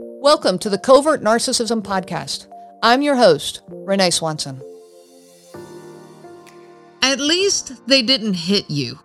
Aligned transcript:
Welcome 0.00 0.60
to 0.60 0.70
the 0.70 0.78
Covert 0.78 1.22
Narcissism 1.22 1.82
Podcast. 1.82 2.46
I'm 2.84 3.02
your 3.02 3.16
host, 3.16 3.62
Renee 3.68 4.10
Swanson. 4.10 4.62
At 7.02 7.18
least 7.18 7.84
they 7.88 8.02
didn't 8.02 8.34
hit 8.34 8.70
you. 8.70 9.00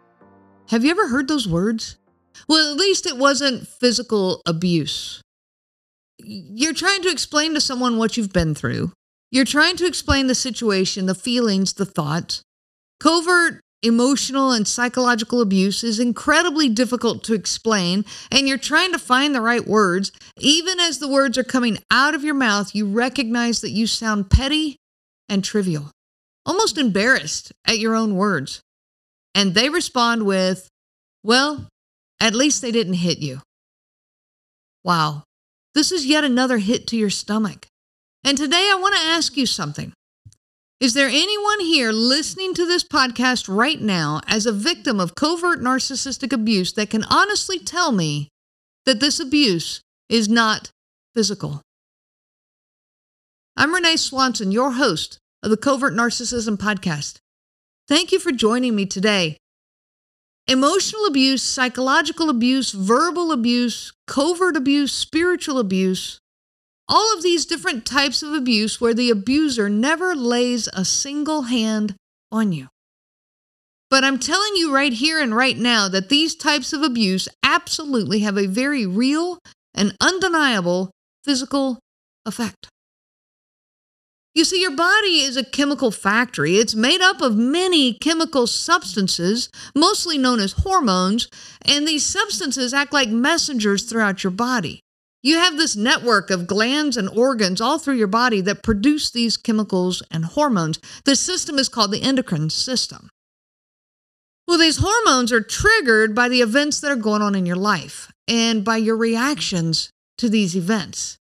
Have 0.70 0.84
you 0.86 0.92
ever 0.92 1.08
heard 1.08 1.28
those 1.28 1.48
words? 1.48 1.98
Well, 2.48 2.72
at 2.72 2.78
least 2.78 3.08
it 3.08 3.18
wasn't 3.18 3.68
physical 3.68 4.40
abuse. 4.46 5.20
You're 6.20 6.76
trying 6.76 7.02
to 7.02 7.12
explain 7.12 7.56
to 7.56 7.62
someone 7.62 7.98
what 7.98 8.16
you've 8.16 8.32
been 8.32 8.54
through. 8.54 8.92
You're 9.32 9.46
trying 9.46 9.78
to 9.78 9.88
explain 9.88 10.28
the 10.28 10.36
situation, 10.36 11.08
the 11.08 11.16
feelings, 11.16 11.74
the 11.74 11.86
thoughts. 11.86 12.44
Covert 13.00 13.63
emotional 13.84 14.52
and 14.52 14.68
psychological 14.68 15.42
abuse 15.42 15.84
is 15.84 16.00
incredibly 16.00 16.70
difficult 16.70 17.24
to 17.26 17.34
explain, 17.34 18.06
and 18.32 18.48
you're 18.48 18.58
trying 18.58 18.94
to 18.94 19.00
find 19.00 19.36
the 19.36 19.42
right 19.42 19.68
words. 19.68 20.12
Even 20.40 20.80
as 20.80 21.00
the 21.00 21.08
words 21.08 21.38
are 21.38 21.44
coming 21.44 21.78
out 21.92 22.16
of 22.16 22.24
your 22.24 22.34
mouth, 22.34 22.74
you 22.74 22.88
recognize 22.88 23.62
that 23.62 23.72
you 23.72 23.86
sound 23.86 24.30
petty 24.30 24.78
and 25.28 25.44
trivial, 25.44 25.92
almost 26.46 26.78
embarrassed 26.78 27.52
at 27.66 27.80
your 27.80 27.94
own 27.94 28.16
words. 28.16 28.62
And 29.36 29.54
they 29.54 29.70
respond 29.70 30.26
with, 30.26 30.70
Well, 31.24 31.68
at 32.20 32.34
least 32.34 32.62
they 32.62 32.72
didn't 32.72 32.94
hit 32.94 33.20
you. 33.20 33.42
Wow, 34.84 35.24
this 35.76 35.92
is 35.92 36.06
yet 36.06 36.24
another 36.24 36.58
hit 36.58 36.88
to 36.88 36.98
your 36.98 37.10
stomach. 37.10 37.68
And 38.24 38.38
today 38.38 38.70
I 38.72 38.78
want 38.80 38.96
to 38.96 39.02
ask 39.02 39.36
you 39.36 39.46
something. 39.46 39.94
Is 40.84 40.94
there 40.94 41.08
anyone 41.08 41.62
here 41.62 41.94
listening 41.94 42.54
to 42.56 42.66
this 42.66 42.84
podcast 42.84 43.46
right 43.48 43.80
now 43.80 44.20
as 44.28 44.46
a 44.46 44.52
victim 44.52 45.00
of 45.00 45.16
covert 45.16 45.62
narcissistic 45.62 46.34
abuse 46.34 46.74
that 46.74 46.90
can 46.90 47.06
honestly 47.06 47.58
tell 47.58 47.94
me 47.94 48.28
that 48.86 49.00
this 49.00 49.18
abuse 49.18 49.80
is 50.10 50.28
not 50.28 50.72
physical? 51.16 51.62
I'm 53.56 53.74
Renee 53.74 53.96
Swanson, 53.96 54.52
your 54.52 54.72
host 54.72 55.20
of 55.42 55.52
the 55.52 55.56
Covert 55.56 55.94
Narcissism 55.94 56.58
Podcast. 56.58 57.20
Thank 57.88 58.12
you 58.12 58.20
for 58.20 58.34
joining 58.34 58.76
me 58.76 58.86
today. 58.86 59.38
Emotional 60.50 61.06
abuse, 61.06 61.44
psychological 61.44 62.30
abuse, 62.30 62.72
verbal 62.72 63.32
abuse, 63.32 63.94
covert 64.06 64.58
abuse, 64.58 64.92
spiritual 64.92 65.60
abuse 65.60 66.20
all 66.94 67.12
of 67.12 67.24
these 67.24 67.48
different 67.48 67.88
types 67.88 68.22
of 68.22 68.34
abuse 68.34 68.80
where 68.80 68.94
the 68.94 69.10
abuser 69.10 69.68
never 69.68 70.14
lays 70.16 70.70
a 70.74 70.86
single 70.86 71.44
hand 71.44 71.96
on 72.32 72.52
you. 72.52 72.68
But 73.90 74.04
I'm 74.04 74.20
telling 74.20 74.56
you 74.56 74.72
right 74.72 74.94
here 74.94 75.20
and 75.20 75.36
right 75.36 75.58
now 75.58 75.88
that 75.88 76.10
these 76.10 76.36
types 76.36 76.72
of 76.72 76.84
abuse 76.84 77.28
absolutely 77.42 78.20
have 78.20 78.38
a 78.38 78.46
very 78.46 78.86
real 78.86 79.40
and 79.74 79.98
undeniable 80.00 80.92
physical 81.24 81.80
effect. 82.28 82.68
You 84.36 84.46
see, 84.46 84.62
your 84.62 84.76
body 84.76 85.22
is 85.22 85.36
a 85.36 85.44
chemical 85.44 85.90
factory. 85.90 86.58
It's 86.58 86.76
made 86.76 87.02
up 87.02 87.22
of 87.22 87.36
many 87.36 87.94
chemical 87.94 88.46
substances, 88.46 89.50
mostly 89.76 90.20
known 90.20 90.40
as 90.40 90.54
hormones, 90.54 91.28
and 91.66 91.88
these 91.88 92.06
substances 92.06 92.72
act 92.72 92.94
like 92.94 93.10
messengers 93.10 93.82
throughout 93.84 94.24
your 94.24 94.32
body. 94.32 94.84
You 95.24 95.38
have 95.38 95.56
this 95.56 95.78
network 95.78 96.30
of 96.30 96.48
glands 96.48 96.98
and 96.98 97.08
organs 97.08 97.62
all 97.62 97.80
through 97.80 97.96
your 97.96 98.08
body 98.08 98.42
that 98.42 98.62
produce 98.62 99.10
these 99.10 99.38
chemicals 99.38 100.04
and 100.12 100.26
hormones. 100.26 100.80
This 101.06 101.22
system 101.22 101.58
is 101.58 101.70
called 101.70 101.92
the 101.92 102.02
endocrine 102.02 102.50
system. 102.50 103.10
Well, 104.46 104.58
these 104.58 104.82
hormones 104.82 105.32
are 105.32 105.42
triggered 105.42 106.14
by 106.14 106.28
the 106.28 106.42
events 106.42 106.82
that 106.82 106.92
are 106.92 106.98
going 106.98 107.22
on 107.22 107.36
in 107.36 107.46
your 107.46 107.56
life 107.56 108.12
and 108.28 108.66
by 108.66 108.76
your 108.76 108.98
reactions 108.98 109.90
to 110.18 110.28
these 110.28 110.58
events. 110.58 111.18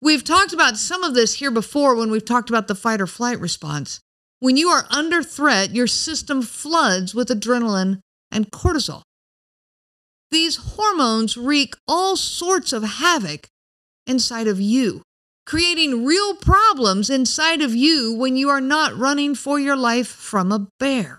We've 0.00 0.24
talked 0.24 0.52
about 0.52 0.76
some 0.76 1.04
of 1.04 1.14
this 1.14 1.34
here 1.34 1.52
before 1.52 1.94
when 1.94 2.10
we've 2.10 2.24
talked 2.24 2.50
about 2.50 2.66
the 2.66 2.74
fight 2.74 3.00
or 3.00 3.06
flight 3.06 3.38
response. 3.38 4.00
When 4.40 4.56
you 4.56 4.68
are 4.70 4.84
under 4.90 5.22
threat, 5.22 5.70
your 5.70 5.86
system 5.86 6.42
floods 6.42 7.14
with 7.14 7.28
adrenaline 7.28 8.00
and 8.32 8.50
cortisol. 8.50 9.02
These 10.32 10.56
hormones 10.56 11.36
wreak 11.36 11.74
all 11.86 12.16
sorts 12.16 12.72
of 12.72 12.82
havoc 12.82 13.48
inside 14.06 14.48
of 14.48 14.58
you, 14.58 15.02
creating 15.44 16.06
real 16.06 16.34
problems 16.36 17.10
inside 17.10 17.60
of 17.60 17.74
you 17.74 18.14
when 18.14 18.38
you 18.38 18.48
are 18.48 18.60
not 18.60 18.96
running 18.96 19.34
for 19.34 19.60
your 19.60 19.76
life 19.76 20.08
from 20.08 20.50
a 20.50 20.68
bear. 20.80 21.18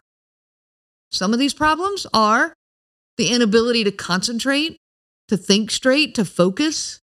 Some 1.11 1.31
of 1.31 1.37
these 1.37 1.53
problems 1.53 2.07
are 2.11 2.55
the 3.17 3.27
inability 3.27 3.83
to 3.83 3.91
concentrate, 3.91 4.77
to 5.27 5.37
think 5.37 5.69
straight, 5.69 6.15
to 6.15 6.25
focus, 6.25 6.99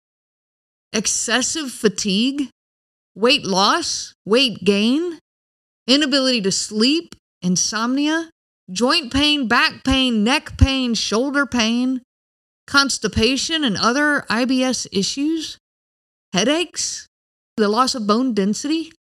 excessive 0.92 1.72
fatigue, 1.72 2.50
weight 3.14 3.46
loss, 3.46 4.12
weight 4.26 4.62
gain, 4.62 5.20
inability 5.86 6.42
to 6.42 6.52
sleep, 6.52 7.14
insomnia, 7.40 8.28
joint 8.70 9.12
pain, 9.12 9.48
back 9.48 9.84
pain, 9.84 10.24
neck 10.24 10.56
pain, 10.58 10.94
shoulder 10.94 11.46
pain, 11.46 12.02
constipation 12.66 13.64
and 13.64 13.76
other 13.76 14.24
IBS 14.30 14.86
issues, 14.92 15.58
headaches, 16.32 17.06
the 17.56 17.68
loss 17.68 17.94
of 17.94 18.06
bone 18.06 18.34
density. 18.34 18.92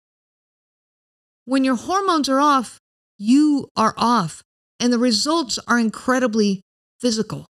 When 1.44 1.64
your 1.64 1.76
hormones 1.76 2.28
are 2.28 2.40
off, 2.40 2.78
you 3.18 3.68
are 3.76 3.94
off, 3.96 4.42
and 4.80 4.92
the 4.92 4.98
results 4.98 5.58
are 5.66 5.78
incredibly 5.78 6.62
physical. 7.00 7.46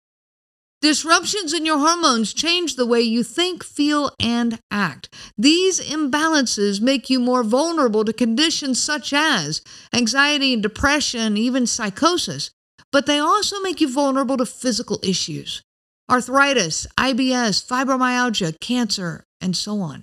Disruptions 0.82 1.52
in 1.54 1.64
your 1.64 1.78
hormones 1.78 2.34
change 2.34 2.74
the 2.74 2.84
way 2.84 3.00
you 3.00 3.22
think, 3.22 3.62
feel, 3.62 4.10
and 4.18 4.58
act. 4.68 5.14
These 5.38 5.80
imbalances 5.80 6.80
make 6.80 7.08
you 7.08 7.20
more 7.20 7.44
vulnerable 7.44 8.04
to 8.04 8.12
conditions 8.12 8.82
such 8.82 9.12
as 9.12 9.62
anxiety 9.94 10.52
and 10.52 10.60
depression, 10.60 11.36
even 11.36 11.68
psychosis, 11.68 12.50
but 12.90 13.06
they 13.06 13.20
also 13.20 13.60
make 13.60 13.80
you 13.80 13.88
vulnerable 13.88 14.36
to 14.36 14.44
physical 14.44 14.98
issues 15.04 15.62
arthritis, 16.10 16.88
IBS, 16.98 17.64
fibromyalgia, 17.64 18.58
cancer, 18.60 19.24
and 19.40 19.56
so 19.56 19.80
on. 19.80 20.02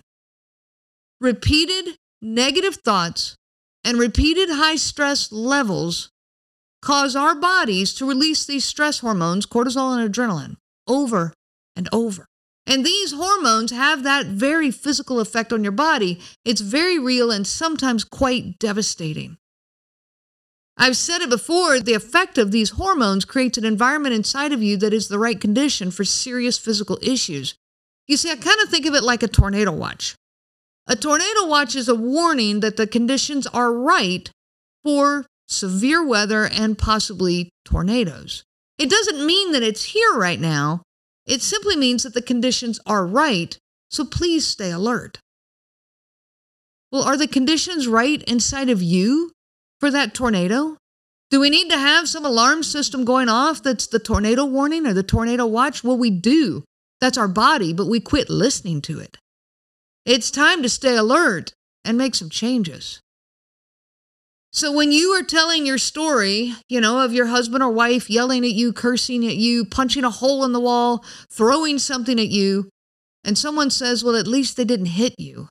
Repeated 1.20 1.98
negative 2.22 2.76
thoughts 2.76 3.36
and 3.84 4.00
repeated 4.00 4.50
high 4.50 4.78
stress 4.78 5.30
levels 5.30 6.10
cause 6.82 7.18
our 7.18 7.36
bodies 7.36 7.94
to 7.96 8.08
release 8.08 8.46
these 8.46 8.64
stress 8.64 9.00
hormones, 9.00 9.46
cortisol 9.46 9.94
and 10.00 10.10
adrenaline 10.10 10.56
over 10.90 11.34
and 11.76 11.88
over. 11.94 12.26
And 12.66 12.86
these 12.86 13.14
hormones 13.14 13.72
have 13.72 14.04
that 14.04 14.26
very 14.28 14.70
physical 14.70 15.20
effect 15.20 15.54
on 15.54 15.64
your 15.64 15.72
body. 15.72 16.20
It's 16.44 16.62
very 16.62 17.00
real 17.00 17.32
and 17.32 17.48
sometimes 17.48 18.04
quite 18.04 18.60
devastating. 18.60 19.38
I've 20.78 20.96
said 20.96 21.22
it 21.22 21.30
before 21.30 21.80
the 21.80 21.94
effect 21.94 22.38
of 22.38 22.52
these 22.52 22.72
hormones 22.72 23.26
creates 23.26 23.58
an 23.58 23.66
environment 23.66 24.16
inside 24.16 24.54
of 24.54 24.64
you 24.64 24.78
that 24.78 24.94
is 24.94 25.08
the 25.08 25.20
right 25.20 25.40
condition 25.40 25.92
for 25.92 26.06
serious 26.06 26.58
physical 26.58 27.00
issues. 27.02 27.56
You 28.08 28.18
see, 28.18 28.32
I 28.32 28.36
kind 28.36 28.62
of 28.62 28.70
think 28.70 28.86
of 28.86 28.96
it 28.96 29.04
like 29.04 29.24
a 29.24 29.28
tornado 29.28 29.72
watch. 29.72 30.16
A 30.88 30.96
tornado 30.96 31.48
watch 31.48 31.76
is 31.76 31.90
a 31.90 31.96
warning 31.96 32.62
that 32.62 32.78
the 32.78 32.88
conditions 32.88 33.46
are 33.48 33.74
right 33.74 34.30
for 34.84 35.26
severe 35.48 36.06
weather 36.06 36.46
and 36.46 36.78
possibly 36.78 37.50
tornadoes. 37.66 38.44
It 38.80 38.90
doesn't 38.90 39.26
mean 39.26 39.52
that 39.52 39.62
it's 39.62 39.84
here 39.84 40.14
right 40.16 40.40
now. 40.40 40.82
It 41.28 41.42
simply 41.42 41.76
means 41.76 42.04
that 42.04 42.14
the 42.14 42.22
conditions 42.22 42.80
are 42.86 43.06
right, 43.06 43.56
so 43.90 44.06
please 44.06 44.48
stay 44.48 44.72
alert. 44.72 45.20
Well, 46.92 47.04
are 47.04 47.18
the 47.18 47.28
conditions 47.28 47.88
right 47.88 48.24
inside 48.24 48.70
of 48.70 48.82
you 48.82 49.32
for 49.80 49.92
that 49.92 50.14
tornado? 50.14 50.78
Do 51.30 51.40
we 51.40 51.50
need 51.50 51.70
to 51.70 51.78
have 51.78 52.10
some 52.10 52.26
alarm 52.26 52.64
system 52.64 53.06
going 53.06 53.30
off 53.30 53.62
that's 53.62 53.86
the 53.86 54.00
tornado 54.00 54.46
warning 54.46 54.88
or 54.88 54.94
the 54.94 55.04
tornado 55.04 55.46
watch? 55.46 55.84
Well, 55.84 55.98
we 55.98 56.10
do. 56.10 56.64
That's 57.02 57.18
our 57.18 57.28
body, 57.28 57.74
but 57.74 57.88
we 57.88 58.00
quit 58.00 58.30
listening 58.30 58.82
to 58.84 59.00
it. 59.00 59.18
It's 60.06 60.32
time 60.32 60.64
to 60.64 60.70
stay 60.70 60.96
alert 60.96 61.54
and 61.86 61.98
make 61.98 62.16
some 62.16 62.30
changes. 62.30 63.00
So 64.52 64.72
when 64.72 64.92
you 64.92 65.12
are 65.12 65.24
telling 65.24 65.66
your 65.66 65.78
story, 65.78 66.56
you 66.68 66.82
know, 66.82 67.04
of 67.04 67.14
your 67.14 67.28
husband 67.28 67.64
or 67.64 67.70
wife 67.70 68.10
yelling 68.10 68.44
at 68.44 68.52
you, 68.52 68.74
cursing 68.74 69.26
at 69.26 69.36
you, 69.36 69.64
punching 69.64 70.04
a 70.04 70.10
hole 70.10 70.44
in 70.44 70.54
the 70.54 70.60
wall, 70.60 71.06
throwing 71.30 71.78
something 71.78 72.20
at 72.20 72.30
you, 72.30 72.70
and 73.24 73.38
someone 73.38 73.70
says, 73.70 74.04
well, 74.04 74.16
at 74.16 74.28
least 74.28 74.58
they 74.58 74.66
didn't 74.66 74.88
hit 74.88 75.14
you. 75.20 75.48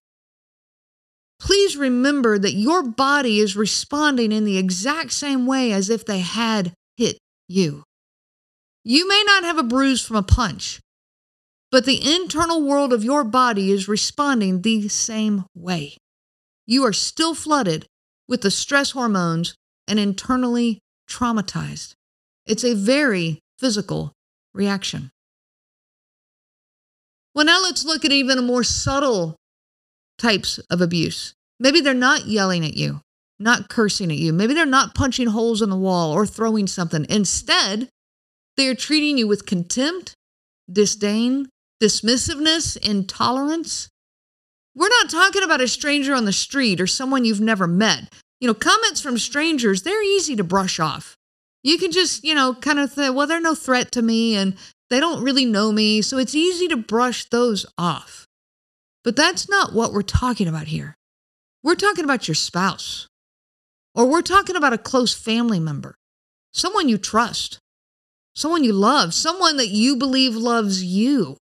Please 1.39 1.77
remember 1.77 2.39
that 2.39 2.55
your 2.55 2.83
body 2.83 3.39
is 3.39 3.57
responding 3.57 4.33
in 4.33 4.45
the 4.45 4.59
exact 4.59 5.13
same 5.13 5.47
way 5.47 5.73
as 5.73 5.89
if 5.89 6.05
they 6.05 6.19
had 6.19 6.73
hit 6.97 7.19
you. 7.47 7.85
You 8.85 9.07
may 9.07 9.23
not 9.25 9.45
have 9.45 9.59
a 9.59 9.63
bruise 9.63 10.05
from 10.05 10.17
a 10.17 10.23
punch, 10.25 10.81
but 11.71 11.85
the 11.85 12.15
internal 12.15 12.63
world 12.63 12.93
of 12.93 13.05
your 13.05 13.23
body 13.23 13.71
is 13.71 13.87
responding 13.87 14.63
the 14.63 14.89
same 14.89 15.45
way. 15.55 15.97
You 16.67 16.85
are 16.85 16.93
still 16.93 17.35
flooded 17.35 17.87
with 18.29 18.43
the 18.43 18.51
stress 18.51 18.91
hormones 18.93 19.55
and 19.87 19.99
internally 19.99 20.81
traumatized. 21.09 21.95
It's 22.47 22.65
a 22.65 22.75
very 22.75 23.41
physical 23.59 24.13
reaction. 24.55 25.11
Well, 27.35 27.47
now 27.47 27.63
let's 27.63 27.85
look 27.85 28.05
at 28.05 28.13
even 28.13 28.45
more 28.45 28.65
subtle 28.65 29.37
types 30.19 30.59
of 30.71 30.81
abuse. 30.81 31.35
Maybe 31.61 31.81
they're 31.81 31.95
not 31.95 32.27
yelling 32.27 32.65
at 32.65 32.77
you, 32.77 33.01
not 33.39 33.69
cursing 33.69 34.11
at 34.11 34.19
you. 34.19 34.33
Maybe 34.33 34.55
they're 34.55 34.67
not 34.67 34.95
punching 34.95 35.29
holes 35.29 35.63
in 35.63 35.71
the 35.71 35.77
wall 35.77 36.13
or 36.13 36.27
throwing 36.27 36.67
something. 36.67 37.07
Instead, 37.09 37.89
they 38.57 38.69
are 38.69 38.75
treating 38.75 39.19
you 39.19 39.29
with 39.29 39.47
contempt, 39.47 40.15
disdain, 40.71 41.49
dismissiveness, 41.81 42.77
intolerance. 42.77 43.89
We're 44.79 44.89
not 44.89 45.11
talking 45.11 45.43
about 45.43 45.61
a 45.61 45.67
stranger 45.67 46.15
on 46.15 46.25
the 46.25 46.33
street 46.33 46.81
or 46.81 46.87
someone 46.87 47.25
you've 47.25 47.41
never 47.41 47.67
met. 47.67 48.13
You 48.39 48.47
know, 48.47 48.55
comments 48.55 49.01
from 49.01 49.19
strangers, 49.19 49.83
they're 49.83 50.05
easy 50.05 50.37
to 50.37 50.45
brush 50.45 50.79
off. 50.79 51.17
You 51.65 51.79
can 51.79 51.91
just, 51.91 52.23
you 52.23 52.33
know, 52.33 52.55
kind 52.55 52.79
of 52.79 52.93
say, 52.93 53.11
well, 53.11 53.27
they're 53.27 53.41
no 53.41 53.57
threat 53.57 53.91
to 53.93 54.03
me 54.03 54.37
and 54.37 54.57
they 54.89 55.01
don't 55.01 55.25
really 55.25 55.45
know 55.45 55.73
me. 55.73 56.01
So 56.01 56.17
it's 56.17 56.37
easy 56.37 56.69
to 56.69 56.77
brush 56.77 57.25
those 57.25 57.67
off. 57.77 58.29
But 59.03 59.17
that's 59.17 59.49
not 59.49 59.73
what 59.75 59.93
we're 59.93 60.03
talking 60.03 60.47
about 60.47 60.69
here. 60.69 60.95
We're 61.65 61.75
talking 61.75 62.05
about 62.05 62.29
your 62.29 62.37
spouse, 62.37 63.09
or 63.97 64.07
we're 64.07 64.23
talking 64.23 64.55
about 64.55 64.75
a 64.75 64.79
close 64.79 65.13
family 65.13 65.59
member, 65.59 65.97
someone 66.53 66.89
you 66.89 66.99
trust, 66.99 67.59
someone 68.37 68.63
you 68.63 68.73
love, 68.73 69.13
someone 69.13 69.57
that 69.57 69.71
you 69.71 69.97
believe 69.97 70.37
loves 70.37 70.85
you, 70.85 71.37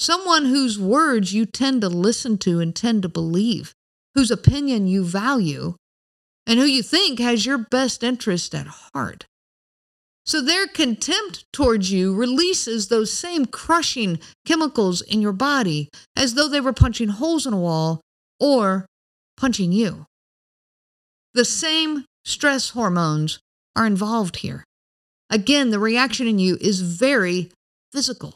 someone 0.00 0.46
whose 0.46 0.78
words 0.78 1.34
you 1.34 1.44
tend 1.44 1.82
to 1.82 1.88
listen 1.88 2.38
to 2.38 2.58
and 2.58 2.74
tend 2.74 3.02
to 3.02 3.08
believe, 3.08 3.74
whose 4.14 4.30
opinion 4.30 4.86
you 4.86 5.04
value, 5.04 5.74
and 6.46 6.58
who 6.58 6.64
you 6.64 6.82
think 6.82 7.18
has 7.18 7.44
your 7.44 7.58
best 7.58 8.02
interest 8.02 8.54
at 8.54 8.66
heart. 8.66 9.26
So 10.24 10.40
their 10.40 10.66
contempt 10.66 11.44
towards 11.52 11.92
you 11.92 12.14
releases 12.14 12.88
those 12.88 13.12
same 13.12 13.44
crushing 13.44 14.18
chemicals 14.46 15.02
in 15.02 15.20
your 15.20 15.32
body 15.32 15.88
as 16.16 16.34
though 16.34 16.48
they 16.48 16.60
were 16.60 16.72
punching 16.72 17.08
holes 17.08 17.46
in 17.46 17.52
a 17.52 17.58
wall 17.58 18.00
or 18.38 18.86
punching 19.36 19.72
you. 19.72 20.06
The 21.34 21.44
same 21.44 22.04
stress 22.24 22.70
hormones 22.70 23.38
are 23.76 23.86
involved 23.86 24.36
here. 24.36 24.64
Again, 25.28 25.70
the 25.70 25.78
reaction 25.78 26.26
in 26.26 26.38
you 26.38 26.56
is 26.60 26.80
very 26.80 27.50
physical. 27.92 28.34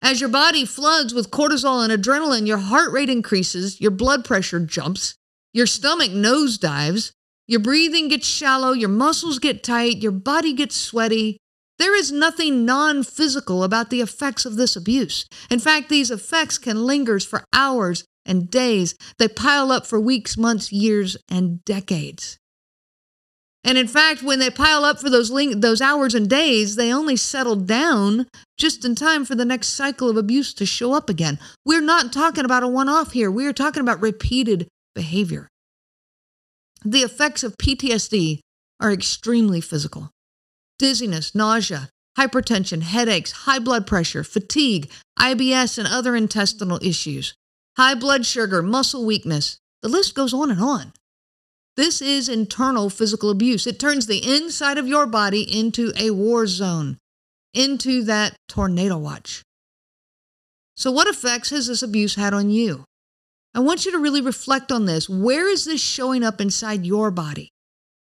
As 0.00 0.20
your 0.20 0.30
body 0.30 0.64
floods 0.64 1.12
with 1.12 1.30
cortisol 1.30 1.82
and 1.82 1.92
adrenaline, 1.92 2.46
your 2.46 2.58
heart 2.58 2.92
rate 2.92 3.10
increases, 3.10 3.80
your 3.80 3.90
blood 3.90 4.24
pressure 4.24 4.60
jumps, 4.60 5.16
your 5.52 5.66
stomach 5.66 6.10
nosedives, 6.10 7.10
your 7.48 7.60
breathing 7.60 8.08
gets 8.08 8.26
shallow, 8.26 8.72
your 8.72 8.88
muscles 8.90 9.38
get 9.38 9.64
tight, 9.64 10.02
your 10.02 10.12
body 10.12 10.52
gets 10.52 10.76
sweaty. 10.76 11.38
There 11.78 11.96
is 11.96 12.12
nothing 12.12 12.64
non 12.64 13.02
physical 13.02 13.64
about 13.64 13.90
the 13.90 14.00
effects 14.00 14.44
of 14.44 14.56
this 14.56 14.76
abuse. 14.76 15.26
In 15.50 15.58
fact, 15.58 15.88
these 15.88 16.10
effects 16.10 16.58
can 16.58 16.86
linger 16.86 17.18
for 17.20 17.44
hours 17.52 18.04
and 18.24 18.50
days. 18.50 18.94
They 19.18 19.28
pile 19.28 19.72
up 19.72 19.86
for 19.86 19.98
weeks, 19.98 20.36
months, 20.36 20.70
years, 20.72 21.16
and 21.28 21.64
decades. 21.64 22.37
And 23.64 23.76
in 23.76 23.88
fact, 23.88 24.22
when 24.22 24.38
they 24.38 24.50
pile 24.50 24.84
up 24.84 25.00
for 25.00 25.10
those, 25.10 25.30
ling- 25.30 25.60
those 25.60 25.80
hours 25.80 26.14
and 26.14 26.28
days, 26.28 26.76
they 26.76 26.92
only 26.92 27.16
settle 27.16 27.56
down 27.56 28.26
just 28.56 28.84
in 28.84 28.94
time 28.94 29.24
for 29.24 29.34
the 29.34 29.44
next 29.44 29.68
cycle 29.68 30.08
of 30.08 30.16
abuse 30.16 30.54
to 30.54 30.66
show 30.66 30.94
up 30.94 31.10
again. 31.10 31.38
We're 31.66 31.80
not 31.80 32.12
talking 32.12 32.44
about 32.44 32.62
a 32.62 32.68
one 32.68 32.88
off 32.88 33.12
here. 33.12 33.30
We 33.30 33.46
are 33.46 33.52
talking 33.52 33.82
about 33.82 34.00
repeated 34.00 34.68
behavior. 34.94 35.48
The 36.84 37.00
effects 37.00 37.42
of 37.42 37.56
PTSD 37.56 38.40
are 38.80 38.92
extremely 38.92 39.60
physical 39.60 40.10
dizziness, 40.78 41.34
nausea, 41.34 41.88
hypertension, 42.16 42.82
headaches, 42.82 43.32
high 43.32 43.58
blood 43.58 43.84
pressure, 43.84 44.22
fatigue, 44.22 44.88
IBS, 45.18 45.76
and 45.76 45.88
other 45.88 46.14
intestinal 46.14 46.78
issues 46.82 47.34
high 47.78 47.94
blood 47.94 48.26
sugar, 48.26 48.60
muscle 48.60 49.06
weakness. 49.06 49.58
The 49.82 49.88
list 49.88 50.16
goes 50.16 50.34
on 50.34 50.50
and 50.50 50.60
on. 50.60 50.92
This 51.78 52.02
is 52.02 52.28
internal 52.28 52.90
physical 52.90 53.30
abuse. 53.30 53.64
It 53.64 53.78
turns 53.78 54.08
the 54.08 54.18
inside 54.18 54.78
of 54.78 54.88
your 54.88 55.06
body 55.06 55.42
into 55.42 55.92
a 55.96 56.10
war 56.10 56.48
zone, 56.48 56.98
into 57.54 58.02
that 58.02 58.34
tornado 58.48 58.98
watch. 58.98 59.44
So, 60.76 60.90
what 60.90 61.06
effects 61.06 61.50
has 61.50 61.68
this 61.68 61.80
abuse 61.80 62.16
had 62.16 62.34
on 62.34 62.50
you? 62.50 62.82
I 63.54 63.60
want 63.60 63.86
you 63.86 63.92
to 63.92 63.98
really 64.00 64.20
reflect 64.20 64.72
on 64.72 64.86
this. 64.86 65.08
Where 65.08 65.48
is 65.48 65.66
this 65.66 65.80
showing 65.80 66.24
up 66.24 66.40
inside 66.40 66.84
your 66.84 67.12
body? 67.12 67.48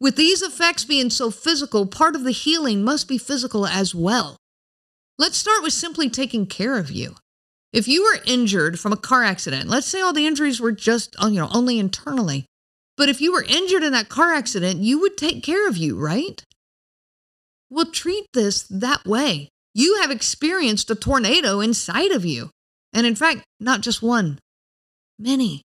With 0.01 0.15
these 0.15 0.41
effects 0.41 0.85
being 0.85 1.11
so 1.11 1.33
physical, 1.33 1.85
part 1.85 2.15
of 2.15 2.23
the 2.23 2.31
healing 2.31 2.85
must 2.85 3.09
be 3.09 3.19
physical 3.19 3.67
as 3.67 3.93
well. 3.93 4.37
Let's 5.19 5.37
start 5.37 5.65
with 5.65 5.73
simply 5.73 6.09
taking 6.09 6.47
care 6.47 6.79
of 6.79 6.93
you. 6.93 7.17
If 7.73 7.89
you 7.89 8.05
were 8.05 8.23
injured 8.25 8.79
from 8.79 8.93
a 8.93 8.97
car 8.97 9.25
accident, 9.25 9.69
let's 9.69 9.89
say 9.89 10.01
all 10.01 10.13
the 10.13 10.29
injuries 10.29 10.61
were 10.61 10.71
just, 10.71 11.17
you 11.21 11.41
know, 11.41 11.51
only 11.53 11.81
internally, 11.81 12.47
but 12.97 13.09
if 13.09 13.21
you 13.21 13.33
were 13.33 13.45
injured 13.49 13.83
in 13.83 13.93
that 13.93 14.09
car 14.09 14.33
accident, 14.33 14.81
you 14.81 15.01
would 15.01 15.17
take 15.17 15.43
care 15.43 15.69
of 15.69 15.77
you, 15.77 15.97
right? 15.99 16.43
Well, 17.71 17.87
treat 17.87 18.27
this 18.33 18.63
that 18.65 19.05
way. 19.05 19.49
You 19.75 20.01
have 20.01 20.11
experienced 20.11 20.91
a 20.91 20.95
tornado 20.95 21.61
inside 21.61 22.13
of 22.13 22.25
you. 22.25 22.51
And 22.93 23.07
in 23.07 23.17
fact, 23.17 23.45
not 23.59 23.81
just 23.81 24.03
one, 24.03 24.39
many. 25.19 25.63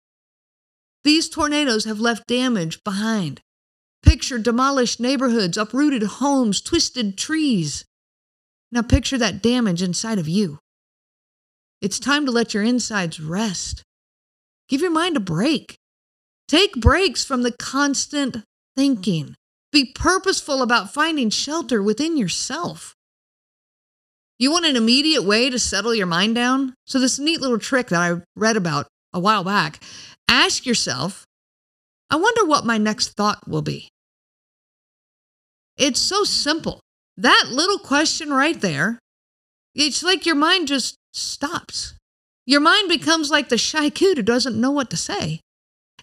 These 1.03 1.29
tornadoes 1.29 1.85
have 1.85 1.99
left 1.99 2.27
damage 2.27 2.83
behind. 2.83 3.41
Picture 4.03 4.39
demolished 4.39 4.99
neighborhoods, 4.99 5.57
uprooted 5.57 6.03
homes, 6.03 6.61
twisted 6.61 7.17
trees. 7.17 7.83
Now 8.71 8.81
picture 8.81 9.17
that 9.17 9.41
damage 9.41 9.81
inside 9.81 10.19
of 10.19 10.27
you. 10.29 10.59
It's 11.81 11.99
time 11.99 12.25
to 12.25 12.31
let 12.31 12.53
your 12.53 12.63
insides 12.63 13.19
rest. 13.19 13.83
Give 14.69 14.81
your 14.81 14.91
mind 14.91 15.17
a 15.17 15.21
break. 15.21 15.77
Take 16.47 16.75
breaks 16.75 17.25
from 17.25 17.43
the 17.43 17.51
constant 17.51 18.43
thinking. 18.75 19.35
Be 19.71 19.91
purposeful 19.93 20.61
about 20.61 20.93
finding 20.93 21.29
shelter 21.29 21.83
within 21.83 22.15
yourself. 22.15 22.95
You 24.39 24.51
want 24.51 24.65
an 24.65 24.75
immediate 24.75 25.23
way 25.23 25.49
to 25.49 25.59
settle 25.59 25.93
your 25.93 26.05
mind 26.05 26.35
down? 26.35 26.73
So, 26.85 26.99
this 26.99 27.19
neat 27.19 27.41
little 27.41 27.59
trick 27.59 27.87
that 27.87 28.01
I 28.01 28.21
read 28.35 28.55
about 28.55 28.87
a 29.13 29.19
while 29.19 29.43
back 29.43 29.81
ask 30.29 30.65
yourself, 30.65 31.25
I 32.09 32.15
wonder 32.15 32.45
what 32.45 32.65
my 32.65 32.77
next 32.77 33.09
thought 33.09 33.47
will 33.47 33.61
be. 33.61 33.89
It's 35.77 35.99
so 35.99 36.23
simple. 36.23 36.79
That 37.17 37.47
little 37.51 37.79
question 37.79 38.31
right 38.31 38.59
there, 38.59 38.99
it's 39.75 40.03
like 40.03 40.25
your 40.25 40.35
mind 40.35 40.67
just 40.67 40.95
stops. 41.13 41.95
Your 42.45 42.61
mind 42.61 42.89
becomes 42.89 43.29
like 43.29 43.49
the 43.49 43.57
shy 43.57 43.89
kid 43.89 44.17
who 44.17 44.23
doesn't 44.23 44.59
know 44.59 44.71
what 44.71 44.89
to 44.91 44.97
say. 44.97 45.41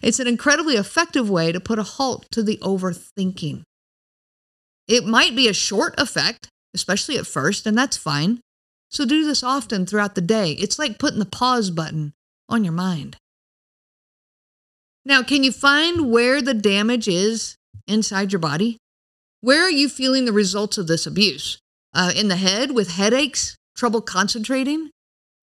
It's 0.01 0.19
an 0.19 0.27
incredibly 0.27 0.75
effective 0.75 1.29
way 1.29 1.51
to 1.51 1.59
put 1.59 1.79
a 1.79 1.83
halt 1.83 2.25
to 2.31 2.43
the 2.43 2.57
overthinking. 2.57 3.63
It 4.87 5.05
might 5.05 5.35
be 5.35 5.47
a 5.47 5.53
short 5.53 5.99
effect, 5.99 6.49
especially 6.73 7.17
at 7.17 7.25
first, 7.25 7.65
and 7.65 7.77
that's 7.77 7.97
fine. 7.97 8.39
So 8.89 9.05
do 9.05 9.25
this 9.25 9.43
often 9.43 9.85
throughout 9.85 10.15
the 10.15 10.21
day. 10.21 10.51
It's 10.51 10.77
like 10.77 10.99
putting 10.99 11.19
the 11.19 11.25
pause 11.25 11.71
button 11.71 12.13
on 12.47 12.63
your 12.63 12.73
mind. 12.73 13.17
Now, 15.05 15.23
can 15.23 15.43
you 15.43 15.51
find 15.51 16.11
where 16.11 16.41
the 16.41 16.53
damage 16.53 17.07
is 17.07 17.55
inside 17.87 18.31
your 18.31 18.39
body? 18.39 18.77
Where 19.41 19.61
are 19.61 19.71
you 19.71 19.89
feeling 19.89 20.25
the 20.25 20.33
results 20.33 20.77
of 20.77 20.87
this 20.87 21.05
abuse? 21.05 21.59
Uh, 21.93 22.11
in 22.15 22.27
the 22.27 22.35
head 22.35 22.71
with 22.71 22.91
headaches, 22.91 23.55
trouble 23.75 24.01
concentrating? 24.01 24.89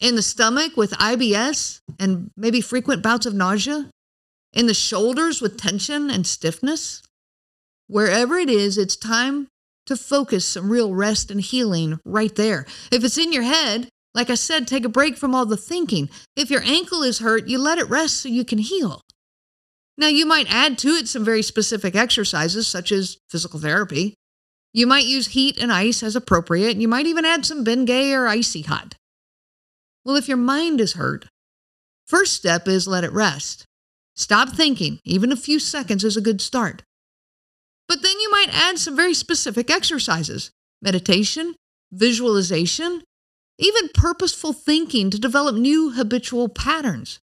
in 0.03 0.17
the 0.17 0.23
stomach 0.23 0.77
with 0.77 0.91
IBS 0.93 1.81
and 1.99 2.31
maybe 2.37 2.61
frequent 2.61 3.03
bouts 3.03 3.25
of 3.25 3.35
nausea, 3.35 3.89
in 4.53 4.67
the 4.67 4.75
shoulders 4.75 5.41
with 5.41 5.59
tension 5.59 6.11
and 6.11 6.27
stiffness. 6.27 7.03
Wherever 7.87 8.39
it 8.39 8.51
is, 8.51 8.79
it's 8.79 8.97
time 8.97 9.49
to 9.87 9.97
focus 9.97 10.47
some 10.47 10.71
real 10.71 10.95
rest 10.95 11.31
and 11.31 11.41
healing 11.41 11.99
right 12.05 12.35
there. 12.37 12.67
If 12.91 13.05
it's 13.05 13.19
in 13.19 13.33
your 13.33 13.43
head, 13.43 13.89
like 14.15 14.31
I 14.31 14.35
said, 14.35 14.69
take 14.69 14.85
a 14.85 14.91
break 14.91 15.17
from 15.17 15.35
all 15.35 15.47
the 15.47 15.57
thinking. 15.57 16.11
If 16.37 16.51
your 16.51 16.63
ankle 16.63 17.03
is 17.03 17.19
hurt, 17.19 17.49
you 17.49 17.59
let 17.59 17.79
it 17.79 17.89
rest 17.89 18.19
so 18.19 18.29
you 18.29 18.45
can 18.45 18.59
heal. 18.59 19.01
Now, 19.99 20.09
you 20.09 20.27
might 20.27 20.53
add 20.53 20.79
to 20.79 20.89
it 20.89 21.09
some 21.09 21.25
very 21.25 21.43
specific 21.43 21.95
exercises, 21.95 22.67
such 22.67 22.93
as 22.93 23.19
physical 23.31 23.61
therapy. 23.61 24.15
You 24.73 24.87
might 24.87 25.05
use 25.05 25.29
heat 25.29 25.59
and 25.59 25.71
ice 25.71 26.03
as 26.03 26.17
appropriate. 26.17 26.77
You 26.79 26.89
might 26.89 27.07
even 27.07 27.25
add 27.25 27.45
some 27.45 27.65
Bengay 27.65 28.13
or 28.17 28.27
icy 28.27 28.63
hot. 28.63 28.95
Well, 30.05 30.17
if 30.17 30.29
your 30.29 30.39
mind 30.39 30.81
is 30.81 30.95
hurt, 30.95 31.27
first 32.07 32.33
step 32.33 32.67
is 32.67 32.89
let 32.89 33.05
it 33.05 33.13
rest. 33.13 33.67
Stop 34.15 34.51
thinking. 34.51 34.99
Even 35.05 35.33
a 35.33 35.37
few 35.37 35.59
seconds 35.59 36.05
is 36.05 36.17
a 36.17 36.21
good 36.21 36.41
start. 36.41 36.83
But 37.89 38.03
then 38.03 38.19
you 38.21 38.31
might 38.31 38.49
add 38.53 38.79
some 38.79 38.97
very 38.97 39.15
specific 39.15 39.71
exercises 39.71 40.51
meditation, 40.81 41.55
visualization, 41.93 43.03
even 43.59 43.89
purposeful 43.95 44.53
thinking 44.53 45.11
to 45.11 45.19
develop 45.19 45.55
new 45.55 45.93
habitual 45.93 46.49
patterns. 46.49 47.21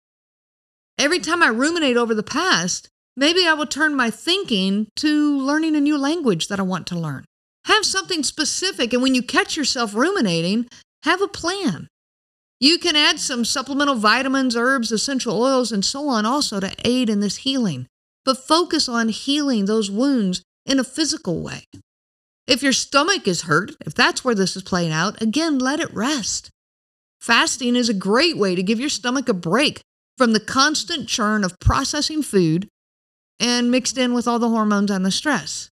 Every 0.98 1.20
time 1.20 1.42
I 1.42 1.48
ruminate 1.48 1.96
over 1.96 2.14
the 2.14 2.22
past, 2.22 2.88
maybe 3.16 3.46
I 3.46 3.54
will 3.54 3.66
turn 3.66 3.94
my 3.94 4.10
thinking 4.10 4.88
to 4.96 5.38
learning 5.38 5.76
a 5.76 5.80
new 5.80 5.98
language 5.98 6.48
that 6.48 6.58
I 6.58 6.64
want 6.64 6.86
to 6.88 6.98
learn. 6.98 7.24
Have 7.66 7.84
something 7.84 8.22
specific, 8.22 8.92
and 8.92 9.02
when 9.02 9.14
you 9.14 9.22
catch 9.22 9.56
yourself 9.56 9.94
ruminating, 9.94 10.66
have 11.04 11.22
a 11.22 11.28
plan. 11.28 11.88
You 12.60 12.78
can 12.78 12.96
add 12.96 13.20
some 13.20 13.44
supplemental 13.44 13.96
vitamins, 13.96 14.56
herbs, 14.56 14.92
essential 14.92 15.42
oils, 15.42 15.72
and 15.72 15.84
so 15.84 16.08
on 16.08 16.24
also 16.24 16.60
to 16.60 16.72
aid 16.84 17.10
in 17.10 17.20
this 17.20 17.38
healing. 17.38 17.86
But 18.24 18.38
focus 18.38 18.88
on 18.88 19.08
healing 19.08 19.66
those 19.66 19.90
wounds 19.90 20.42
in 20.64 20.78
a 20.78 20.84
physical 20.84 21.42
way. 21.42 21.64
If 22.46 22.62
your 22.62 22.72
stomach 22.72 23.26
is 23.26 23.42
hurt, 23.42 23.72
if 23.84 23.94
that's 23.94 24.24
where 24.24 24.34
this 24.34 24.56
is 24.56 24.62
playing 24.62 24.92
out, 24.92 25.20
again, 25.20 25.58
let 25.58 25.80
it 25.80 25.92
rest. 25.92 26.50
Fasting 27.20 27.74
is 27.74 27.88
a 27.88 27.94
great 27.94 28.36
way 28.36 28.54
to 28.54 28.62
give 28.62 28.80
your 28.80 28.88
stomach 28.88 29.28
a 29.28 29.34
break 29.34 29.80
from 30.18 30.32
the 30.32 30.40
constant 30.40 31.08
churn 31.08 31.42
of 31.42 31.58
processing 31.58 32.22
food 32.22 32.68
and 33.40 33.70
mixed 33.70 33.98
in 33.98 34.14
with 34.14 34.28
all 34.28 34.38
the 34.38 34.50
hormones 34.50 34.90
and 34.90 35.04
the 35.04 35.10
stress. 35.10 35.70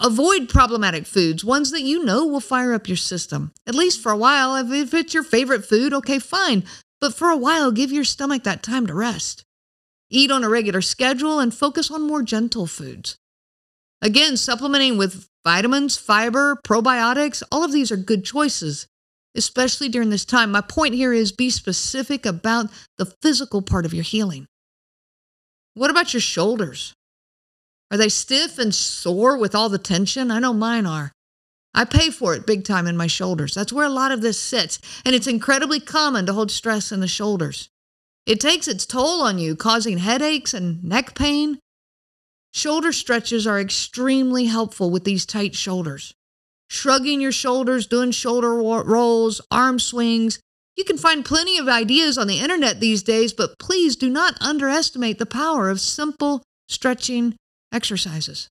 Avoid 0.00 0.48
problematic 0.48 1.06
foods, 1.06 1.44
ones 1.44 1.70
that 1.70 1.82
you 1.82 2.04
know 2.04 2.26
will 2.26 2.40
fire 2.40 2.72
up 2.72 2.88
your 2.88 2.96
system. 2.96 3.52
At 3.66 3.74
least 3.74 4.02
for 4.02 4.10
a 4.10 4.16
while. 4.16 4.56
If 4.56 4.94
it's 4.94 5.14
your 5.14 5.22
favorite 5.22 5.64
food, 5.64 5.92
okay, 5.92 6.18
fine. 6.18 6.64
But 7.00 7.14
for 7.14 7.28
a 7.28 7.36
while, 7.36 7.70
give 7.70 7.92
your 7.92 8.04
stomach 8.04 8.42
that 8.44 8.62
time 8.62 8.86
to 8.86 8.94
rest. 8.94 9.44
Eat 10.10 10.30
on 10.30 10.44
a 10.44 10.48
regular 10.48 10.80
schedule 10.80 11.38
and 11.38 11.54
focus 11.54 11.90
on 11.90 12.06
more 12.06 12.22
gentle 12.22 12.66
foods. 12.66 13.16
Again, 14.02 14.36
supplementing 14.36 14.98
with 14.98 15.28
vitamins, 15.44 15.96
fiber, 15.96 16.56
probiotics, 16.64 17.42
all 17.52 17.64
of 17.64 17.72
these 17.72 17.92
are 17.92 17.96
good 17.96 18.24
choices, 18.24 18.86
especially 19.34 19.88
during 19.88 20.10
this 20.10 20.24
time. 20.24 20.50
My 20.52 20.60
point 20.60 20.94
here 20.94 21.12
is 21.12 21.32
be 21.32 21.50
specific 21.50 22.24
about 22.26 22.70
the 22.98 23.06
physical 23.22 23.62
part 23.62 23.84
of 23.84 23.94
your 23.94 24.04
healing. 24.04 24.46
What 25.74 25.90
about 25.90 26.14
your 26.14 26.20
shoulders? 26.20 26.94
Are 27.90 27.96
they 27.96 28.08
stiff 28.08 28.58
and 28.58 28.74
sore 28.74 29.36
with 29.38 29.54
all 29.54 29.68
the 29.68 29.78
tension? 29.78 30.30
I 30.30 30.40
know 30.40 30.52
mine 30.52 30.86
are. 30.86 31.12
I 31.72 31.84
pay 31.84 32.10
for 32.10 32.34
it 32.34 32.46
big 32.46 32.64
time 32.64 32.86
in 32.86 32.96
my 32.96 33.06
shoulders. 33.06 33.54
That's 33.54 33.72
where 33.72 33.86
a 33.86 33.90
lot 33.90 34.10
of 34.10 34.22
this 34.22 34.40
sits, 34.40 34.80
and 35.04 35.14
it's 35.14 35.26
incredibly 35.26 35.78
common 35.78 36.26
to 36.26 36.32
hold 36.32 36.50
stress 36.50 36.90
in 36.90 37.00
the 37.00 37.06
shoulders. 37.06 37.68
It 38.24 38.40
takes 38.40 38.66
its 38.66 38.86
toll 38.86 39.22
on 39.22 39.38
you, 39.38 39.54
causing 39.54 39.98
headaches 39.98 40.52
and 40.54 40.82
neck 40.82 41.14
pain. 41.14 41.58
Shoulder 42.52 42.92
stretches 42.92 43.46
are 43.46 43.60
extremely 43.60 44.46
helpful 44.46 44.90
with 44.90 45.04
these 45.04 45.26
tight 45.26 45.54
shoulders. 45.54 46.14
Shrugging 46.68 47.20
your 47.20 47.30
shoulders, 47.30 47.86
doing 47.86 48.10
shoulder 48.10 48.54
rolls, 48.54 49.40
arm 49.50 49.78
swings. 49.78 50.40
You 50.76 50.84
can 50.84 50.98
find 50.98 51.24
plenty 51.24 51.58
of 51.58 51.68
ideas 51.68 52.18
on 52.18 52.26
the 52.26 52.40
internet 52.40 52.80
these 52.80 53.02
days, 53.02 53.32
but 53.32 53.58
please 53.58 53.94
do 53.94 54.08
not 54.08 54.40
underestimate 54.40 55.18
the 55.18 55.26
power 55.26 55.68
of 55.68 55.80
simple 55.80 56.42
stretching 56.68 57.36
exercises. 57.72 58.48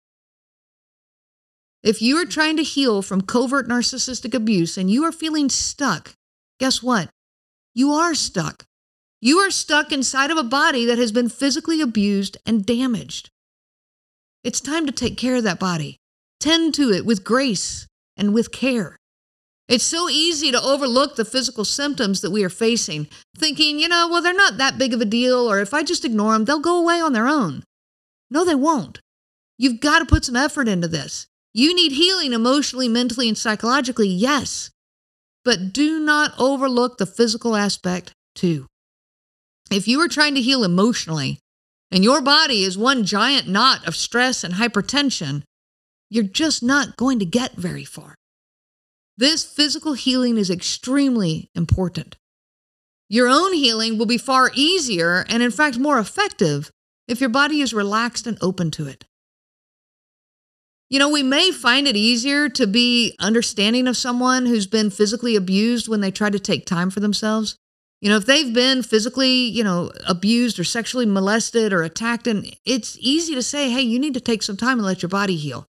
If 1.83 2.01
you 2.01 2.17
are 2.17 2.25
trying 2.25 2.57
to 2.57 2.63
heal 2.63 3.01
from 3.01 3.21
covert 3.21 3.67
narcissistic 3.67 4.33
abuse 4.33 4.77
and 4.77 4.89
you 4.89 5.03
are 5.03 5.11
feeling 5.11 5.49
stuck, 5.49 6.13
guess 6.59 6.81
what? 6.81 7.09
You 7.73 7.91
are 7.91 8.15
stuck. 8.15 8.63
You 9.21 9.37
are 9.39 9.51
stuck 9.51 9.91
inside 9.91 10.31
of 10.31 10.37
a 10.37 10.43
body 10.43 10.85
that 10.85 10.97
has 10.97 11.11
been 11.11 11.29
physically 11.29 11.81
abused 11.81 12.37
and 12.45 12.65
damaged. 12.65 13.29
It's 14.43 14.61
time 14.61 14.85
to 14.85 14.91
take 14.91 15.17
care 15.17 15.35
of 15.35 15.43
that 15.43 15.59
body. 15.59 15.97
Tend 16.39 16.73
to 16.75 16.91
it 16.91 17.05
with 17.05 17.23
grace 17.23 17.87
and 18.17 18.33
with 18.33 18.51
care. 18.51 18.97
It's 19.67 19.83
so 19.83 20.09
easy 20.09 20.51
to 20.51 20.61
overlook 20.61 21.15
the 21.15 21.25
physical 21.25 21.65
symptoms 21.65 22.21
that 22.21 22.29
we 22.29 22.43
are 22.43 22.49
facing, 22.49 23.07
thinking, 23.35 23.79
you 23.79 23.87
know, 23.87 24.07
well, 24.07 24.21
they're 24.21 24.33
not 24.33 24.57
that 24.57 24.77
big 24.77 24.93
of 24.93 25.01
a 25.01 25.05
deal, 25.05 25.49
or 25.49 25.59
if 25.59 25.73
I 25.73 25.81
just 25.81 26.05
ignore 26.05 26.33
them, 26.33 26.45
they'll 26.45 26.59
go 26.59 26.79
away 26.79 27.01
on 27.01 27.13
their 27.13 27.27
own. 27.27 27.63
No, 28.29 28.45
they 28.45 28.53
won't. 28.53 28.99
You've 29.57 29.79
got 29.79 29.99
to 29.99 30.05
put 30.05 30.25
some 30.25 30.35
effort 30.35 30.67
into 30.67 30.87
this. 30.87 31.27
You 31.53 31.73
need 31.73 31.93
healing 31.93 32.33
emotionally, 32.33 32.89
mentally, 32.89 33.29
and 33.29 33.37
psychologically, 33.37 34.09
yes. 34.09 34.69
But 35.45 35.71
do 35.71 35.99
not 35.99 36.33
overlook 36.37 36.97
the 36.97 37.05
physical 37.05 37.55
aspect, 37.55 38.11
too. 38.33 38.65
If 39.71 39.87
you 39.87 40.01
are 40.01 40.07
trying 40.07 40.35
to 40.35 40.41
heal 40.41 40.63
emotionally 40.63 41.39
and 41.91 42.03
your 42.03 42.21
body 42.21 42.63
is 42.63 42.77
one 42.77 43.05
giant 43.05 43.47
knot 43.47 43.87
of 43.87 43.95
stress 43.95 44.43
and 44.43 44.55
hypertension, 44.55 45.43
you're 46.09 46.23
just 46.23 46.61
not 46.61 46.97
going 46.97 47.19
to 47.19 47.25
get 47.25 47.53
very 47.53 47.85
far. 47.85 48.15
This 49.17 49.45
physical 49.45 49.93
healing 49.93 50.37
is 50.37 50.49
extremely 50.49 51.49
important. 51.55 52.17
Your 53.07 53.27
own 53.27 53.53
healing 53.53 53.97
will 53.97 54.05
be 54.05 54.17
far 54.17 54.51
easier 54.53 55.25
and, 55.29 55.41
in 55.41 55.51
fact, 55.51 55.77
more 55.77 55.99
effective 55.99 56.69
if 57.07 57.21
your 57.21 57.29
body 57.29 57.61
is 57.61 57.73
relaxed 57.73 58.27
and 58.27 58.37
open 58.41 58.71
to 58.71 58.87
it. 58.87 59.05
You 60.89 60.99
know, 60.99 61.09
we 61.09 61.23
may 61.23 61.51
find 61.51 61.87
it 61.87 61.95
easier 61.95 62.47
to 62.49 62.67
be 62.67 63.15
understanding 63.19 63.87
of 63.87 63.97
someone 63.97 64.45
who's 64.45 64.67
been 64.67 64.89
physically 64.89 65.35
abused 65.35 65.87
when 65.87 66.01
they 66.01 66.11
try 66.11 66.29
to 66.29 66.39
take 66.39 66.65
time 66.65 66.89
for 66.89 66.99
themselves. 66.99 67.55
You 68.01 68.09
know, 68.09 68.17
if 68.17 68.25
they've 68.25 68.53
been 68.53 68.83
physically, 68.83 69.47
you 69.47 69.63
know, 69.63 69.91
abused 70.07 70.59
or 70.59 70.63
sexually 70.63 71.07
molested 71.07 71.73
or 71.73 71.81
attacked, 71.81 72.27
and 72.27 72.55
it's 72.65 72.97
easy 72.99 73.33
to 73.33 73.41
say, 73.41 73.71
hey, 73.71 73.81
you 73.81 73.97
need 73.99 74.13
to 74.13 74.19
take 74.19 74.43
some 74.43 74.57
time 74.57 74.77
and 74.77 74.85
let 74.85 75.01
your 75.01 75.09
body 75.09 75.35
heal. 75.35 75.65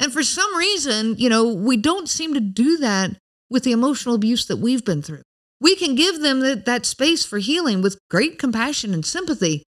And 0.00 0.12
for 0.12 0.24
some 0.24 0.56
reason, 0.56 1.14
you 1.18 1.28
know, 1.28 1.52
we 1.52 1.76
don't 1.76 2.08
seem 2.08 2.34
to 2.34 2.40
do 2.40 2.78
that 2.78 3.16
with 3.48 3.62
the 3.62 3.70
emotional 3.70 4.16
abuse 4.16 4.46
that 4.46 4.56
we've 4.56 4.84
been 4.84 5.02
through. 5.02 5.22
We 5.60 5.76
can 5.76 5.94
give 5.94 6.20
them 6.20 6.40
that, 6.40 6.64
that 6.64 6.84
space 6.84 7.24
for 7.24 7.38
healing 7.38 7.82
with 7.82 7.98
great 8.10 8.40
compassion 8.40 8.92
and 8.92 9.06
sympathy, 9.06 9.62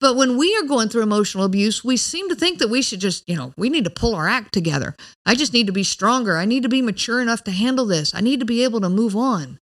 but 0.00 0.16
when 0.16 0.38
we 0.38 0.56
are 0.56 0.66
going 0.66 0.88
through 0.88 1.02
emotional 1.02 1.44
abuse, 1.44 1.84
we 1.84 1.96
seem 1.96 2.28
to 2.30 2.34
think 2.34 2.58
that 2.58 2.70
we 2.70 2.80
should 2.80 3.00
just, 3.00 3.28
you 3.28 3.36
know, 3.36 3.52
we 3.58 3.68
need 3.68 3.84
to 3.84 3.90
pull 3.90 4.14
our 4.14 4.28
act 4.28 4.52
together. 4.52 4.96
I 5.26 5.34
just 5.34 5.52
need 5.52 5.66
to 5.66 5.72
be 5.72 5.84
stronger. 5.84 6.38
I 6.38 6.46
need 6.46 6.62
to 6.62 6.70
be 6.70 6.80
mature 6.80 7.20
enough 7.20 7.44
to 7.44 7.50
handle 7.50 7.84
this. 7.84 8.14
I 8.14 8.22
need 8.22 8.40
to 8.40 8.46
be 8.46 8.64
able 8.64 8.80
to 8.80 8.88
move 8.88 9.14
on. 9.14 9.58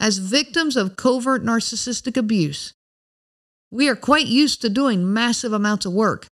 As 0.00 0.18
victims 0.18 0.76
of 0.76 0.96
covert 0.96 1.44
narcissistic 1.44 2.16
abuse, 2.16 2.74
we 3.70 3.88
are 3.88 3.94
quite 3.94 4.26
used 4.26 4.60
to 4.62 4.68
doing 4.68 5.12
massive 5.12 5.52
amounts 5.52 5.86
of 5.86 5.92
work, 5.92 6.26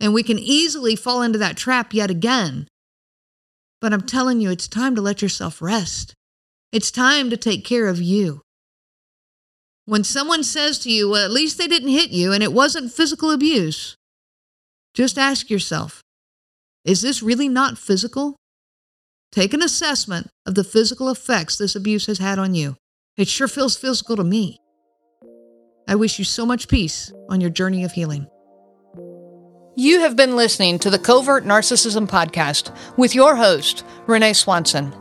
and 0.00 0.14
we 0.14 0.22
can 0.22 0.38
easily 0.38 0.96
fall 0.96 1.20
into 1.20 1.38
that 1.38 1.58
trap 1.58 1.92
yet 1.92 2.10
again. 2.10 2.66
But 3.82 3.92
I'm 3.92 4.06
telling 4.06 4.40
you, 4.40 4.50
it's 4.50 4.66
time 4.66 4.94
to 4.94 5.02
let 5.02 5.20
yourself 5.20 5.60
rest. 5.60 6.14
It's 6.72 6.90
time 6.90 7.28
to 7.28 7.36
take 7.36 7.66
care 7.66 7.86
of 7.86 8.00
you. 8.00 8.40
When 9.86 10.02
someone 10.02 10.42
says 10.44 10.78
to 10.80 10.90
you, 10.90 11.10
well, 11.10 11.24
at 11.24 11.30
least 11.30 11.58
they 11.58 11.66
didn't 11.66 11.90
hit 11.90 12.10
you 12.10 12.32
and 12.32 12.42
it 12.42 12.54
wasn't 12.54 12.92
physical 12.92 13.30
abuse, 13.30 13.96
just 14.94 15.18
ask 15.18 15.50
yourself, 15.50 16.00
is 16.84 17.02
this 17.02 17.22
really 17.22 17.48
not 17.48 17.76
physical? 17.76 18.36
Take 19.30 19.52
an 19.52 19.62
assessment 19.62 20.28
of 20.46 20.54
the 20.54 20.64
physical 20.64 21.10
effects 21.10 21.56
this 21.56 21.76
abuse 21.76 22.06
has 22.06 22.18
had 22.18 22.38
on 22.38 22.54
you. 22.54 22.76
It 23.18 23.28
sure 23.28 23.48
feels 23.48 23.76
physical 23.76 24.16
to 24.16 24.24
me. 24.24 24.58
I 25.86 25.96
wish 25.96 26.18
you 26.18 26.24
so 26.24 26.46
much 26.46 26.68
peace 26.68 27.12
on 27.28 27.42
your 27.42 27.50
journey 27.50 27.84
of 27.84 27.92
healing. 27.92 28.26
You 29.76 30.00
have 30.00 30.16
been 30.16 30.36
listening 30.36 30.78
to 30.78 30.88
the 30.88 30.98
Covert 30.98 31.44
Narcissism 31.44 32.08
Podcast 32.08 32.74
with 32.96 33.14
your 33.14 33.36
host, 33.36 33.84
Renee 34.06 34.32
Swanson. 34.32 34.94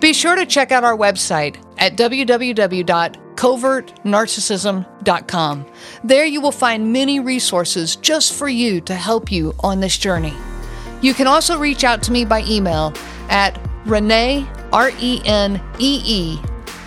Be 0.00 0.14
sure 0.14 0.36
to 0.36 0.46
check 0.46 0.72
out 0.72 0.84
our 0.84 0.96
website 0.96 1.62
at 1.78 1.96
www 1.96 3.21
covertnarcissism.com. 3.34 5.66
There 6.04 6.24
you 6.24 6.40
will 6.40 6.52
find 6.52 6.92
many 6.92 7.18
resources 7.20 7.96
just 7.96 8.34
for 8.34 8.48
you 8.48 8.80
to 8.82 8.94
help 8.94 9.32
you 9.32 9.54
on 9.60 9.80
this 9.80 9.98
journey. 9.98 10.34
You 11.00 11.14
can 11.14 11.26
also 11.26 11.58
reach 11.58 11.84
out 11.84 12.02
to 12.04 12.12
me 12.12 12.24
by 12.24 12.42
email 12.42 12.94
at 13.28 13.60
Renee, 13.84 14.46
R 14.72 14.92
E 15.00 15.20
N 15.24 15.60
E 15.78 16.00
E, 16.04 16.38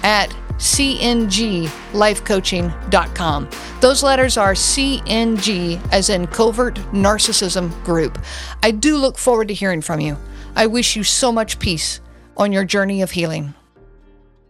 at 0.04 0.34
cnglifecoaching.com. 0.58 3.50
Those 3.82 4.04
letters 4.04 4.38
are 4.38 4.54
CNG, 4.54 5.86
as 5.92 6.10
in 6.10 6.28
Covert 6.28 6.76
Narcissism 6.94 7.84
Group. 7.84 8.18
I 8.64 8.72
do 8.72 8.96
look 8.98 9.18
forward 9.18 9.50
to 9.50 9.54
hearing 9.54 9.82
from 9.82 10.00
you. 10.00 10.16
I 10.56 10.68
wish 10.68 10.96
you 10.96 11.04
so 11.04 11.34
much 11.34 11.60
peace 11.60 12.00
on 12.38 12.54
your 12.54 12.64
journey 12.64 13.02
of 13.02 13.12
healing. 13.12 13.54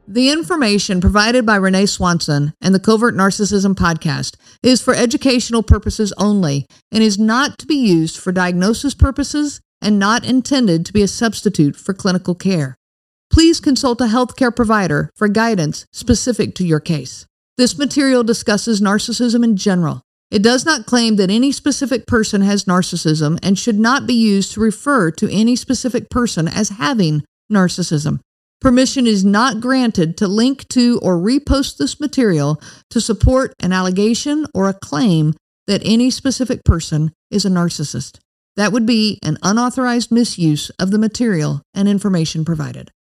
The 0.08 0.30
information 0.30 1.02
provided 1.02 1.48
by 1.48 1.56
Renee 1.56 1.88
Swanson 1.88 2.54
and 2.62 2.76
the 2.76 2.80
Covert 2.80 3.16
Narcissism 3.16 3.74
podcast 3.74 4.36
is 4.62 4.80
for 4.80 4.94
educational 4.94 5.64
purposes 5.64 6.14
only 6.20 6.68
and 6.92 7.02
is 7.02 7.18
not 7.18 7.58
to 7.58 7.66
be 7.66 7.76
used 7.76 8.20
for 8.20 8.32
diagnosis 8.32 8.94
purposes 8.94 9.62
and 9.82 9.98
not 9.98 10.24
intended 10.24 10.86
to 10.86 10.94
be 10.94 11.02
a 11.02 11.08
substitute 11.08 11.76
for 11.76 11.96
clinical 11.96 12.36
care. 12.36 12.76
Please 13.32 13.60
consult 13.60 14.00
a 14.00 14.04
healthcare 14.06 14.56
provider 14.56 15.10
for 15.16 15.28
guidance 15.28 15.88
specific 15.92 16.54
to 16.56 16.68
your 16.68 16.80
case. 16.80 17.26
This 17.58 17.76
material 17.76 18.24
discusses 18.24 18.82
narcissism 18.82 19.44
in 19.44 19.58
general. 19.58 20.04
It 20.30 20.44
does 20.44 20.66
not 20.66 20.86
claim 20.86 21.16
that 21.16 21.32
any 21.32 21.52
specific 21.52 22.06
person 22.06 22.42
has 22.42 22.66
narcissism 22.66 23.40
and 23.42 23.58
should 23.58 23.80
not 23.80 24.06
be 24.06 24.14
used 24.14 24.54
to 24.54 24.60
refer 24.60 25.10
to 25.12 25.32
any 25.32 25.56
specific 25.56 26.12
person 26.12 26.48
as 26.48 26.70
having 26.70 27.24
narcissism. 27.52 28.20
Permission 28.62 29.06
is 29.06 29.24
not 29.24 29.60
granted 29.60 30.18
to 30.18 30.28
link 30.28 30.68
to 30.70 31.00
or 31.04 31.18
repost 31.18 31.78
this 31.78 32.00
material 32.00 32.60
to 32.90 33.02
support 33.02 33.54
an 33.60 33.72
allegation 33.72 34.46
or 34.54 34.68
a 34.70 34.74
claim 34.74 35.34
that 35.68 35.82
any 35.84 36.10
specific 36.10 36.64
person 36.64 37.12
is 37.30 37.46
a 37.46 37.50
narcissist. 37.50 38.20
That 38.56 38.72
would 38.72 38.86
be 38.86 39.20
an 39.22 39.38
unauthorized 39.44 40.12
misuse 40.12 40.70
of 40.80 40.92
the 40.92 40.98
material 40.98 41.62
and 41.74 41.88
information 41.88 42.46
provided. 42.46 42.92